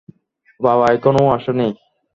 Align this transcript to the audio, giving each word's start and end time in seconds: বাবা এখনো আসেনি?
বাবা 0.59 0.85
এখনো 0.95 1.23
আসেনি? 1.35 1.67